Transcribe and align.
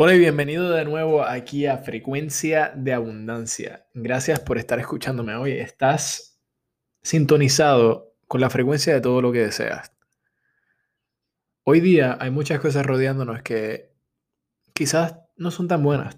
Hola 0.00 0.14
y 0.14 0.20
bienvenido 0.20 0.70
de 0.70 0.84
nuevo 0.84 1.24
aquí 1.24 1.66
a 1.66 1.78
Frecuencia 1.78 2.70
de 2.76 2.92
Abundancia. 2.92 3.88
Gracias 3.94 4.38
por 4.38 4.56
estar 4.56 4.78
escuchándome 4.78 5.34
hoy. 5.34 5.50
Estás 5.54 6.40
sintonizado 7.02 8.14
con 8.28 8.40
la 8.40 8.48
frecuencia 8.48 8.94
de 8.94 9.00
todo 9.00 9.20
lo 9.20 9.32
que 9.32 9.40
deseas. 9.40 9.92
Hoy 11.64 11.80
día 11.80 12.16
hay 12.20 12.30
muchas 12.30 12.60
cosas 12.60 12.86
rodeándonos 12.86 13.42
que 13.42 13.92
quizás 14.72 15.18
no 15.36 15.50
son 15.50 15.66
tan 15.66 15.82
buenas, 15.82 16.16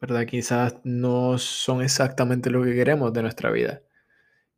¿verdad? 0.00 0.24
Quizás 0.24 0.76
no 0.82 1.36
son 1.36 1.82
exactamente 1.82 2.48
lo 2.48 2.64
que 2.64 2.74
queremos 2.74 3.12
de 3.12 3.20
nuestra 3.20 3.50
vida. 3.50 3.82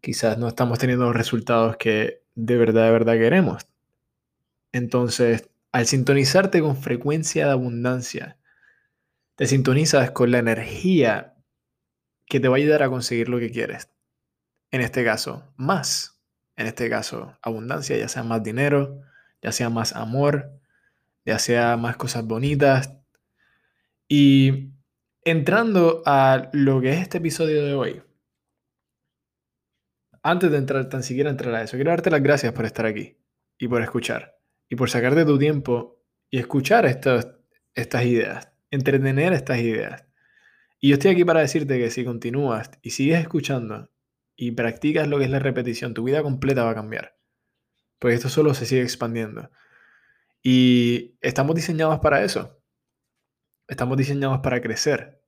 Quizás 0.00 0.38
no 0.38 0.46
estamos 0.46 0.78
teniendo 0.78 1.06
los 1.06 1.16
resultados 1.16 1.76
que 1.76 2.22
de 2.36 2.56
verdad, 2.56 2.84
de 2.84 2.92
verdad 2.92 3.14
queremos. 3.14 3.66
Entonces, 4.70 5.50
al 5.72 5.86
sintonizarte 5.86 6.60
con 6.60 6.76
frecuencia 6.76 7.46
de 7.46 7.52
abundancia, 7.52 8.38
te 9.36 9.46
sintonizas 9.46 10.10
con 10.10 10.30
la 10.30 10.38
energía 10.38 11.36
que 12.26 12.40
te 12.40 12.48
va 12.48 12.56
a 12.56 12.58
ayudar 12.58 12.82
a 12.82 12.88
conseguir 12.88 13.28
lo 13.28 13.38
que 13.38 13.50
quieres. 13.50 13.90
En 14.70 14.80
este 14.80 15.04
caso, 15.04 15.52
más. 15.56 16.20
En 16.56 16.66
este 16.66 16.90
caso, 16.90 17.38
abundancia, 17.40 17.96
ya 17.96 18.08
sea 18.08 18.24
más 18.24 18.42
dinero, 18.42 19.00
ya 19.40 19.52
sea 19.52 19.70
más 19.70 19.94
amor, 19.94 20.50
ya 21.24 21.38
sea 21.38 21.76
más 21.76 21.96
cosas 21.96 22.24
bonitas. 22.24 22.94
Y 24.08 24.72
entrando 25.22 26.02
a 26.04 26.50
lo 26.52 26.80
que 26.80 26.92
es 26.92 27.00
este 27.00 27.18
episodio 27.18 27.64
de 27.64 27.74
hoy, 27.74 28.02
antes 30.22 30.50
de 30.50 30.58
entrar, 30.58 30.88
tan 30.88 31.02
siquiera 31.02 31.30
entrar 31.30 31.54
a 31.54 31.62
eso, 31.62 31.76
quiero 31.76 31.90
darte 31.90 32.10
las 32.10 32.22
gracias 32.22 32.52
por 32.52 32.64
estar 32.64 32.86
aquí 32.86 33.16
y 33.56 33.68
por 33.68 33.82
escuchar 33.82 34.37
y 34.68 34.76
por 34.76 34.90
sacarte 34.90 35.24
tu 35.24 35.38
tiempo 35.38 36.02
y 36.30 36.38
escuchar 36.38 36.86
estas, 36.86 37.28
estas 37.74 38.04
ideas, 38.04 38.52
entretener 38.70 39.32
estas 39.32 39.58
ideas. 39.58 40.04
Y 40.80 40.90
yo 40.90 40.94
estoy 40.94 41.12
aquí 41.12 41.24
para 41.24 41.40
decirte 41.40 41.78
que 41.78 41.90
si 41.90 42.04
continúas 42.04 42.70
y 42.82 42.90
sigues 42.90 43.20
escuchando 43.20 43.90
y 44.36 44.52
practicas 44.52 45.08
lo 45.08 45.18
que 45.18 45.24
es 45.24 45.30
la 45.30 45.40
repetición, 45.40 45.94
tu 45.94 46.04
vida 46.04 46.22
completa 46.22 46.64
va 46.64 46.70
a 46.70 46.74
cambiar. 46.74 47.16
Porque 47.98 48.14
esto 48.14 48.28
solo 48.28 48.54
se 48.54 48.66
sigue 48.66 48.82
expandiendo. 48.82 49.50
Y 50.42 51.16
estamos 51.20 51.56
diseñados 51.56 51.98
para 51.98 52.22
eso. 52.22 52.62
Estamos 53.66 53.96
diseñados 53.96 54.38
para 54.38 54.60
crecer. 54.60 55.20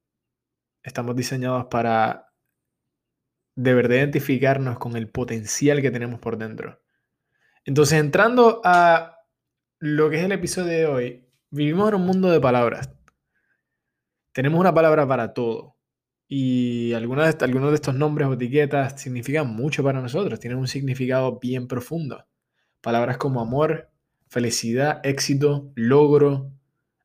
Estamos 0.83 1.17
diseñados 1.17 1.67
para 1.67 2.33
de 3.57 3.75
verdad 3.75 3.97
identificarnos 3.97 4.79
con 4.79 4.97
el 4.97 5.09
potencial 5.11 5.83
que 5.83 5.91
tenemos 5.91 6.21
por 6.21 6.39
dentro. 6.39 6.81
Entonces, 7.65 7.99
entrando 7.99 8.61
a 8.65 9.20
lo 9.81 10.11
que 10.11 10.19
es 10.19 10.25
el 10.25 10.33
episodio 10.33 10.69
de 10.69 10.87
hoy, 10.87 11.25
vivimos 11.51 11.89
en 11.89 11.95
un 11.95 12.07
mundo 12.07 12.31
de 12.31 12.39
palabras. 12.39 12.91
Tenemos 14.33 14.61
una 14.61 14.75
palabra 14.75 15.09
para 15.09 15.33
todo. 15.33 15.77
Y 16.29 16.93
algunos 16.93 17.39
de, 17.39 17.45
algunos 17.45 17.71
de 17.71 17.77
estos 17.77 17.95
nombres 17.95 18.29
o 18.29 18.35
etiquetas 18.35 19.01
significan 19.01 19.49
mucho 19.49 19.83
para 19.83 20.01
nosotros, 20.01 20.39
tienen 20.39 20.59
un 20.59 20.69
significado 20.69 21.39
bien 21.41 21.67
profundo. 21.67 22.27
Palabras 22.83 23.17
como 23.17 23.41
amor, 23.41 23.91
felicidad, 24.29 25.01
éxito, 25.03 25.73
logro, 25.75 26.53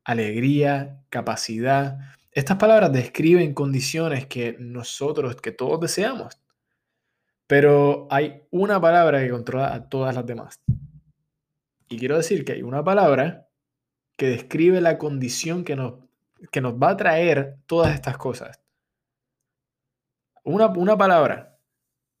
alegría, 0.04 1.02
capacidad. 1.08 1.98
Estas 2.30 2.58
palabras 2.58 2.92
describen 2.92 3.54
condiciones 3.54 4.26
que 4.26 4.54
nosotros, 4.60 5.36
que 5.36 5.50
todos 5.50 5.80
deseamos. 5.80 6.38
Pero 7.46 8.06
hay 8.10 8.42
una 8.50 8.78
palabra 8.80 9.20
que 9.20 9.30
controla 9.30 9.72
a 9.74 9.88
todas 9.88 10.14
las 10.14 10.26
demás. 10.26 10.60
Y 11.88 11.98
quiero 11.98 12.16
decir 12.16 12.44
que 12.44 12.52
hay 12.52 12.62
una 12.62 12.82
palabra 12.82 13.48
que 14.16 14.28
describe 14.28 14.80
la 14.80 14.98
condición 14.98 15.64
que 15.64 15.76
nos, 15.76 15.94
que 16.50 16.60
nos 16.60 16.74
va 16.74 16.90
a 16.90 16.96
traer 16.96 17.58
todas 17.66 17.94
estas 17.94 18.16
cosas. 18.16 18.60
Una, 20.42 20.66
una 20.68 20.96
palabra, 20.96 21.58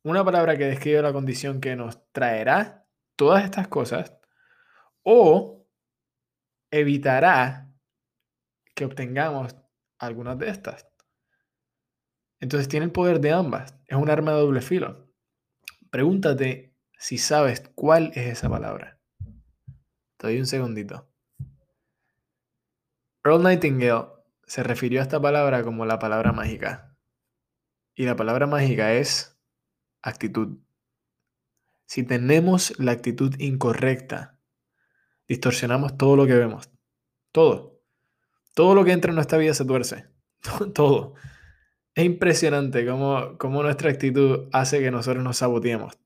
una 0.02 0.24
palabra 0.24 0.56
que 0.56 0.66
describe 0.66 1.02
la 1.02 1.12
condición 1.12 1.60
que 1.60 1.74
nos 1.74 2.10
traerá 2.12 2.86
todas 3.16 3.44
estas 3.44 3.68
cosas 3.68 4.16
o 5.02 5.66
evitará 6.70 7.72
que 8.74 8.84
obtengamos 8.84 9.56
algunas 9.98 10.38
de 10.38 10.50
estas. 10.50 10.86
Entonces 12.40 12.68
tiene 12.68 12.86
el 12.86 12.92
poder 12.92 13.20
de 13.20 13.32
ambas. 13.32 13.74
Es 13.86 13.96
un 13.96 14.10
arma 14.10 14.32
de 14.32 14.40
doble 14.40 14.60
filo. 14.60 15.08
Pregúntate 15.90 16.74
si 16.98 17.18
sabes 17.18 17.62
cuál 17.74 18.12
es 18.14 18.26
esa 18.26 18.50
palabra. 18.50 18.95
Te 20.16 20.28
doy 20.28 20.38
un 20.38 20.46
segundito. 20.46 21.08
Earl 23.24 23.42
Nightingale 23.42 24.06
se 24.46 24.62
refirió 24.62 25.00
a 25.00 25.02
esta 25.02 25.20
palabra 25.20 25.62
como 25.62 25.84
la 25.84 25.98
palabra 25.98 26.32
mágica. 26.32 26.96
Y 27.94 28.04
la 28.04 28.16
palabra 28.16 28.46
mágica 28.46 28.94
es 28.94 29.38
actitud. 30.02 30.58
Si 31.86 32.02
tenemos 32.02 32.78
la 32.78 32.92
actitud 32.92 33.34
incorrecta, 33.38 34.38
distorsionamos 35.28 35.96
todo 35.96 36.16
lo 36.16 36.26
que 36.26 36.34
vemos. 36.34 36.70
Todo. 37.32 37.80
Todo 38.54 38.74
lo 38.74 38.84
que 38.84 38.92
entra 38.92 39.10
en 39.10 39.16
nuestra 39.16 39.38
vida 39.38 39.54
se 39.54 39.64
tuerce. 39.64 40.06
Todo. 40.74 41.14
Es 41.94 42.04
impresionante 42.04 42.86
cómo, 42.86 43.36
cómo 43.38 43.62
nuestra 43.62 43.90
actitud 43.90 44.48
hace 44.52 44.80
que 44.80 44.90
nosotros 44.90 45.22
nos 45.22 45.38
saboteemos. 45.38 45.98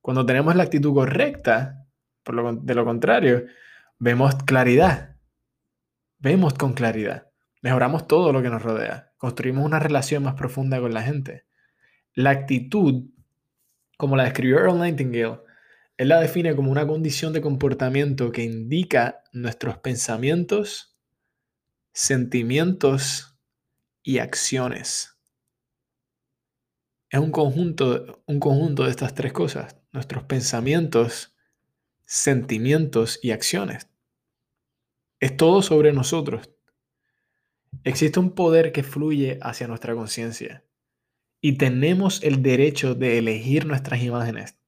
Cuando 0.00 0.24
tenemos 0.26 0.54
la 0.56 0.64
actitud 0.64 0.94
correcta, 0.94 1.87
de 2.62 2.74
lo 2.74 2.84
contrario, 2.84 3.44
vemos 3.98 4.34
claridad. 4.44 5.16
Vemos 6.18 6.54
con 6.54 6.72
claridad. 6.72 7.28
Mejoramos 7.62 8.06
todo 8.06 8.32
lo 8.32 8.42
que 8.42 8.50
nos 8.50 8.62
rodea. 8.62 9.12
Construimos 9.16 9.64
una 9.64 9.78
relación 9.78 10.22
más 10.22 10.34
profunda 10.34 10.80
con 10.80 10.94
la 10.94 11.02
gente. 11.02 11.44
La 12.14 12.30
actitud, 12.30 13.04
como 13.96 14.16
la 14.16 14.24
describió 14.24 14.58
Earl 14.58 14.78
Nightingale, 14.78 15.40
él 15.96 16.08
la 16.08 16.20
define 16.20 16.54
como 16.54 16.70
una 16.70 16.86
condición 16.86 17.32
de 17.32 17.40
comportamiento 17.40 18.30
que 18.30 18.44
indica 18.44 19.24
nuestros 19.32 19.78
pensamientos, 19.78 20.96
sentimientos 21.92 23.36
y 24.04 24.18
acciones. 24.18 25.18
Es 27.10 27.18
un 27.18 27.32
conjunto, 27.32 28.22
un 28.26 28.38
conjunto 28.38 28.84
de 28.84 28.90
estas 28.90 29.14
tres 29.14 29.32
cosas. 29.32 29.76
Nuestros 29.92 30.24
pensamientos, 30.24 31.36
sentimientos 32.08 33.20
y 33.22 33.32
acciones. 33.32 33.90
Es 35.20 35.36
todo 35.36 35.60
sobre 35.60 35.92
nosotros. 35.92 36.50
Existe 37.84 38.18
un 38.18 38.34
poder 38.34 38.72
que 38.72 38.82
fluye 38.82 39.38
hacia 39.42 39.68
nuestra 39.68 39.94
conciencia 39.94 40.64
y 41.42 41.58
tenemos 41.58 42.22
el 42.24 42.42
derecho 42.42 42.94
de 42.94 43.18
elegir 43.18 43.66
nuestras 43.66 44.02
imágenes, 44.02 44.58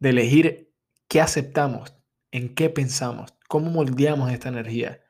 de 0.00 0.08
elegir 0.08 0.74
qué 1.06 1.20
aceptamos, 1.20 1.96
en 2.32 2.52
qué 2.56 2.68
pensamos, 2.68 3.32
cómo 3.48 3.70
moldeamos 3.70 4.32
esta 4.32 4.48
energía. 4.48 5.04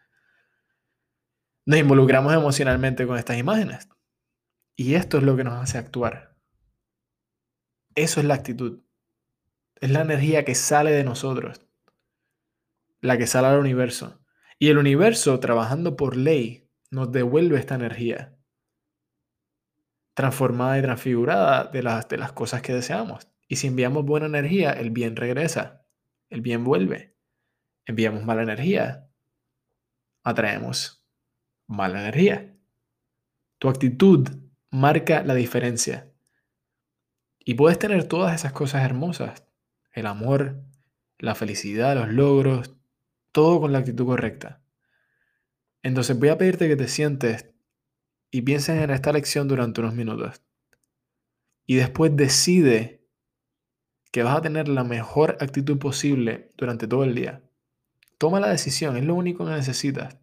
Nos 1.64 1.78
involucramos 1.78 2.34
emocionalmente 2.34 3.06
con 3.06 3.16
estas 3.16 3.38
imágenes 3.38 3.88
y 4.76 4.94
esto 4.94 5.16
es 5.16 5.22
lo 5.22 5.38
que 5.38 5.44
nos 5.44 5.54
hace 5.54 5.78
actuar. 5.78 6.36
Eso 7.94 8.20
es 8.20 8.26
la 8.26 8.34
actitud. 8.34 8.82
Es 9.80 9.90
la 9.90 10.02
energía 10.02 10.44
que 10.44 10.54
sale 10.54 10.92
de 10.92 11.04
nosotros, 11.04 11.66
la 13.00 13.18
que 13.18 13.26
sale 13.26 13.48
al 13.48 13.58
universo. 13.58 14.20
Y 14.58 14.68
el 14.68 14.78
universo, 14.78 15.40
trabajando 15.40 15.96
por 15.96 16.16
ley, 16.16 16.70
nos 16.90 17.10
devuelve 17.12 17.58
esta 17.58 17.74
energía 17.74 18.36
transformada 20.14 20.78
y 20.78 20.82
transfigurada 20.82 21.64
de 21.64 21.82
las, 21.82 22.08
de 22.08 22.18
las 22.18 22.32
cosas 22.32 22.60
que 22.60 22.74
deseamos. 22.74 23.28
Y 23.48 23.56
si 23.56 23.68
enviamos 23.68 24.04
buena 24.04 24.26
energía, 24.26 24.72
el 24.72 24.90
bien 24.90 25.16
regresa, 25.16 25.86
el 26.28 26.42
bien 26.42 26.62
vuelve. 26.62 27.16
Enviamos 27.86 28.24
mala 28.24 28.42
energía, 28.42 29.08
atraemos 30.22 31.06
mala 31.66 32.00
energía. 32.00 32.54
Tu 33.58 33.68
actitud 33.68 34.28
marca 34.70 35.22
la 35.22 35.34
diferencia. 35.34 36.12
Y 37.38 37.54
puedes 37.54 37.78
tener 37.78 38.04
todas 38.04 38.34
esas 38.34 38.52
cosas 38.52 38.84
hermosas, 38.84 39.46
el 39.92 40.06
amor, 40.06 40.62
la 41.18 41.34
felicidad, 41.34 41.94
los 41.94 42.08
logros, 42.08 42.74
todo 43.32 43.60
con 43.60 43.72
la 43.72 43.78
actitud 43.78 44.06
correcta. 44.06 44.60
Entonces 45.82 46.18
voy 46.18 46.28
a 46.28 46.38
pedirte 46.38 46.68
que 46.68 46.76
te 46.76 46.88
sientes 46.88 47.46
y 48.30 48.42
pienses 48.42 48.80
en 48.80 48.90
esta 48.90 49.12
lección 49.12 49.48
durante 49.48 49.80
unos 49.80 49.94
minutos. 49.94 50.42
Y 51.66 51.76
después 51.76 52.16
decide 52.16 53.00
que 54.10 54.22
vas 54.22 54.36
a 54.36 54.42
tener 54.42 54.68
la 54.68 54.84
mejor 54.84 55.36
actitud 55.40 55.78
posible 55.78 56.50
durante 56.56 56.86
todo 56.86 57.04
el 57.04 57.14
día. 57.14 57.42
Toma 58.18 58.40
la 58.40 58.50
decisión, 58.50 58.96
es 58.96 59.04
lo 59.04 59.14
único 59.14 59.46
que 59.46 59.52
necesitas. 59.52 60.18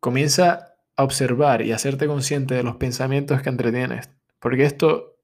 Comienza 0.00 0.74
a 0.96 1.04
observar 1.04 1.62
y 1.62 1.72
hacerte 1.72 2.06
consciente 2.06 2.54
de 2.54 2.62
los 2.62 2.76
pensamientos 2.76 3.42
que 3.42 3.48
entretienes, 3.48 4.10
porque 4.38 4.64
esto 4.64 5.19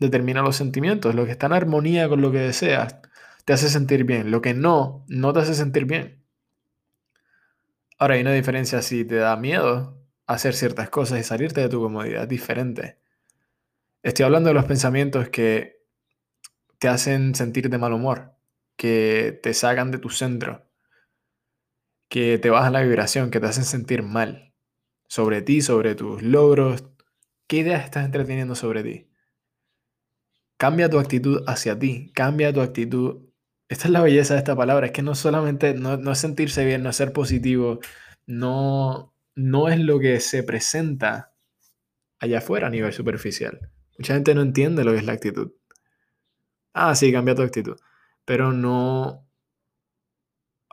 determina 0.00 0.42
los 0.42 0.56
sentimientos. 0.56 1.14
Lo 1.14 1.24
que 1.26 1.32
está 1.32 1.46
en 1.46 1.52
armonía 1.52 2.08
con 2.08 2.20
lo 2.20 2.32
que 2.32 2.38
deseas 2.38 2.96
te 3.44 3.52
hace 3.52 3.68
sentir 3.68 4.04
bien. 4.04 4.30
Lo 4.30 4.42
que 4.42 4.54
no, 4.54 5.04
no 5.08 5.32
te 5.32 5.40
hace 5.40 5.54
sentir 5.54 5.84
bien. 5.84 6.24
Ahora 7.98 8.14
hay 8.14 8.22
una 8.22 8.32
diferencia 8.32 8.82
si 8.82 9.04
te 9.04 9.16
da 9.16 9.36
miedo 9.36 10.00
hacer 10.26 10.54
ciertas 10.54 10.88
cosas 10.90 11.20
y 11.20 11.24
salirte 11.24 11.60
de 11.60 11.68
tu 11.68 11.80
comodidad, 11.80 12.22
es 12.22 12.28
diferente. 12.28 12.98
Estoy 14.02 14.24
hablando 14.24 14.48
de 14.48 14.54
los 14.54 14.64
pensamientos 14.64 15.28
que 15.28 15.84
te 16.78 16.88
hacen 16.88 17.34
sentir 17.34 17.68
de 17.68 17.78
mal 17.78 17.92
humor, 17.92 18.32
que 18.76 19.38
te 19.42 19.52
sacan 19.52 19.90
de 19.90 19.98
tu 19.98 20.08
centro, 20.08 20.66
que 22.08 22.38
te 22.38 22.48
bajan 22.48 22.72
la 22.72 22.82
vibración, 22.82 23.30
que 23.30 23.40
te 23.40 23.46
hacen 23.46 23.64
sentir 23.64 24.02
mal 24.02 24.54
sobre 25.08 25.42
ti, 25.42 25.60
sobre 25.60 25.94
tus 25.94 26.22
logros. 26.22 26.84
¿Qué 27.46 27.58
ideas 27.58 27.84
estás 27.84 28.04
entreteniendo 28.04 28.54
sobre 28.54 28.82
ti? 28.82 29.10
Cambia 30.60 30.90
tu 30.90 30.98
actitud 30.98 31.42
hacia 31.46 31.78
ti, 31.78 32.12
cambia 32.12 32.52
tu 32.52 32.60
actitud. 32.60 33.22
Esta 33.70 33.86
es 33.86 33.92
la 33.92 34.02
belleza 34.02 34.34
de 34.34 34.40
esta 34.40 34.54
palabra, 34.54 34.84
es 34.88 34.92
que 34.92 35.00
no 35.00 35.14
solamente, 35.14 35.72
no, 35.72 35.96
no 35.96 36.12
es 36.12 36.18
sentirse 36.18 36.66
bien, 36.66 36.82
no 36.82 36.92
ser 36.92 37.14
positivo, 37.14 37.80
no, 38.26 39.14
no 39.34 39.70
es 39.70 39.80
lo 39.80 39.98
que 39.98 40.20
se 40.20 40.42
presenta 40.42 41.32
allá 42.18 42.38
afuera 42.38 42.66
a 42.66 42.70
nivel 42.70 42.92
superficial. 42.92 43.70
Mucha 43.96 44.12
gente 44.12 44.34
no 44.34 44.42
entiende 44.42 44.84
lo 44.84 44.92
que 44.92 44.98
es 44.98 45.06
la 45.06 45.14
actitud. 45.14 45.50
Ah, 46.74 46.94
sí, 46.94 47.10
cambia 47.10 47.34
tu 47.34 47.40
actitud. 47.40 47.78
Pero 48.26 48.52
no, 48.52 49.26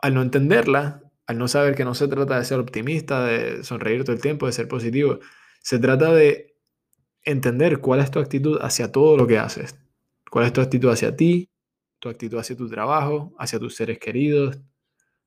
al 0.02 0.12
no 0.12 0.20
entenderla, 0.20 1.00
al 1.26 1.38
no 1.38 1.48
saber 1.48 1.74
que 1.74 1.86
no 1.86 1.94
se 1.94 2.08
trata 2.08 2.38
de 2.38 2.44
ser 2.44 2.58
optimista, 2.58 3.24
de 3.24 3.64
sonreír 3.64 4.04
todo 4.04 4.14
el 4.14 4.20
tiempo, 4.20 4.44
de 4.44 4.52
ser 4.52 4.68
positivo, 4.68 5.20
se 5.62 5.78
trata 5.78 6.12
de 6.12 6.57
entender 7.28 7.80
cuál 7.80 8.00
es 8.00 8.10
tu 8.10 8.18
actitud 8.18 8.58
hacia 8.62 8.90
todo 8.90 9.16
lo 9.16 9.26
que 9.26 9.38
haces. 9.38 9.78
Cuál 10.30 10.46
es 10.46 10.52
tu 10.52 10.62
actitud 10.62 10.90
hacia 10.90 11.14
ti, 11.14 11.50
tu 11.98 12.08
actitud 12.08 12.38
hacia 12.38 12.56
tu 12.56 12.68
trabajo, 12.68 13.34
hacia 13.38 13.58
tus 13.58 13.76
seres 13.76 13.98
queridos, 13.98 14.58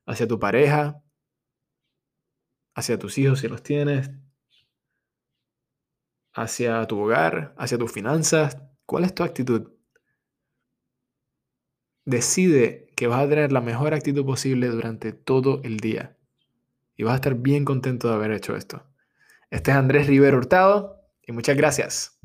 hacia 0.06 0.27
tu 0.27 0.39
pareja, 0.39 1.03
hacia 2.74 2.98
tus 2.98 3.18
hijos 3.19 3.39
si 3.39 3.48
los 3.48 3.62
tienes, 3.62 4.09
hacia 6.33 6.86
tu 6.88 7.00
hogar, 7.00 7.53
hacia 7.57 7.77
tus 7.77 7.92
finanzas. 7.92 8.57
¿Cuál 8.86 9.03
es 9.03 9.13
tu 9.13 9.24
actitud? 9.24 9.71
Decide 12.06 12.92
que 12.95 13.06
vas 13.06 13.24
a 13.24 13.30
tener 13.30 13.51
la 13.51 13.62
mejor 13.62 13.94
actitud 13.94 14.25
posible 14.25 14.68
durante 14.69 15.13
todo 15.13 15.62
el 15.63 15.80
día. 15.80 16.18
Y 16.98 17.03
vas 17.03 17.13
a 17.13 17.15
estar 17.15 17.36
bien 17.36 17.63
contento 17.63 18.07
de 18.07 18.15
haber 18.15 18.31
hecho 18.31 18.56
esto. 18.56 18.88
Este 19.51 19.69
es 19.69 19.77
Andrés 19.77 20.07
Rivero 20.07 20.38
Hurtado 20.38 21.00
y 21.26 21.32
muchas 21.32 21.58
gracias. 21.58 22.22